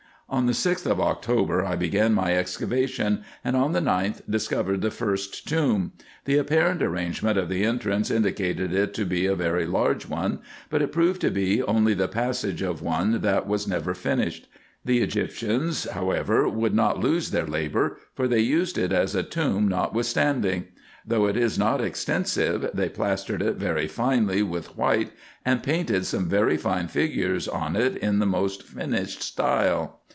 [0.33, 4.89] On the Gth of October I began my excavation, and on the 9th discovered the
[4.89, 5.91] first tomb:
[6.23, 10.81] the apparent arrangement of the entrance indicated it to be a very large one; but
[10.81, 14.47] it proved to be only the passage of one that was never finished.
[14.85, 19.67] The Egyptians, however, would not lose their labour, for they used it as a tomb
[19.69, 20.67] notwith standing.
[21.05, 25.11] Though it is not extensive, they plastered it very finely with white,
[25.43, 29.97] and painted some very fine figures on it in the most finished style.